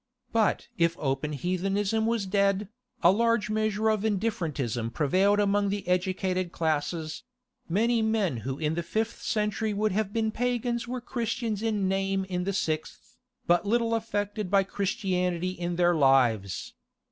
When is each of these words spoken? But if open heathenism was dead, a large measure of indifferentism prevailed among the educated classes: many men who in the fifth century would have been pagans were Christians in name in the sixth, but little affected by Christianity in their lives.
But 0.33 0.67
if 0.79 0.97
open 0.97 1.33
heathenism 1.33 2.07
was 2.07 2.25
dead, 2.25 2.69
a 3.03 3.11
large 3.11 3.51
measure 3.51 3.89
of 3.89 4.01
indifferentism 4.03 4.89
prevailed 4.91 5.39
among 5.39 5.69
the 5.69 5.87
educated 5.87 6.51
classes: 6.51 7.21
many 7.69 8.01
men 8.01 8.37
who 8.37 8.57
in 8.57 8.73
the 8.73 8.81
fifth 8.81 9.21
century 9.21 9.73
would 9.75 9.91
have 9.91 10.11
been 10.11 10.31
pagans 10.31 10.87
were 10.87 11.01
Christians 11.01 11.61
in 11.61 11.87
name 11.87 12.25
in 12.25 12.45
the 12.45 12.51
sixth, 12.53 13.15
but 13.45 13.67
little 13.67 13.93
affected 13.93 14.49
by 14.49 14.63
Christianity 14.63 15.51
in 15.51 15.75
their 15.75 15.93
lives. 15.93 16.73